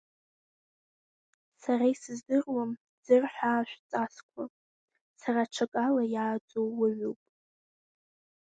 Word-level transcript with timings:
Сара 1.61 1.85
исыздыруам 1.93 2.71
ӡырҳәаа 3.03 3.61
шәҵасқәа, 3.69 4.43
сара 5.21 5.41
аҽакала 5.45 6.03
иааӡоу 6.13 6.69
уаҩуп! 6.79 7.19